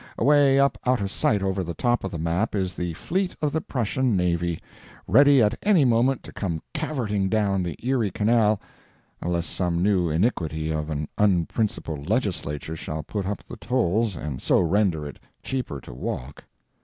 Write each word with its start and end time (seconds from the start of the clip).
Away 0.17 0.59
up 0.59 0.79
out 0.83 0.99
of 0.99 1.11
sight 1.11 1.43
over 1.43 1.63
the 1.63 1.75
top 1.75 2.03
of 2.03 2.09
the 2.09 2.17
map 2.17 2.55
is 2.55 2.73
the 2.73 2.93
fleet 2.95 3.35
of 3.39 3.51
the 3.51 3.61
Prussian 3.61 4.17
navy, 4.17 4.59
ready 5.05 5.43
at 5.43 5.59
any 5.61 5.85
moment 5.85 6.23
to 6.23 6.31
come 6.33 6.63
cavorting 6.73 7.29
down 7.29 7.61
the 7.61 7.77
Erie 7.85 8.09
Canal 8.09 8.59
(unless 9.21 9.45
some 9.45 9.83
new 9.83 10.09
iniquity 10.09 10.71
of 10.71 10.89
an 10.89 11.07
unprincipled 11.19 12.09
Legislature 12.09 12.75
shall 12.75 13.03
put 13.03 13.27
up 13.27 13.43
the 13.43 13.57
tolls 13.57 14.15
and 14.15 14.41
so 14.41 14.59
render 14.59 15.05
it 15.05 15.19
cheaper 15.43 15.79
to 15.81 15.93
walk). 15.93 16.45